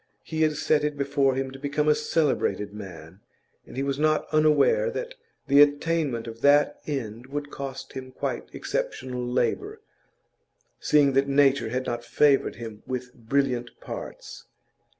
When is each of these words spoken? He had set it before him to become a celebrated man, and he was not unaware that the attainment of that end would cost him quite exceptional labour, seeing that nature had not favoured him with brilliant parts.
He 0.23 0.41
had 0.41 0.53
set 0.57 0.83
it 0.83 0.97
before 0.97 1.35
him 1.35 1.51
to 1.51 1.59
become 1.59 1.87
a 1.87 1.93
celebrated 1.93 2.73
man, 2.73 3.19
and 3.67 3.77
he 3.77 3.83
was 3.83 3.99
not 3.99 4.25
unaware 4.31 4.89
that 4.89 5.13
the 5.45 5.61
attainment 5.61 6.25
of 6.25 6.41
that 6.41 6.79
end 6.87 7.27
would 7.27 7.51
cost 7.51 7.93
him 7.93 8.09
quite 8.11 8.49
exceptional 8.51 9.23
labour, 9.23 9.79
seeing 10.79 11.13
that 11.13 11.27
nature 11.27 11.69
had 11.69 11.85
not 11.85 12.03
favoured 12.03 12.55
him 12.55 12.81
with 12.87 13.13
brilliant 13.13 13.79
parts. 13.79 14.45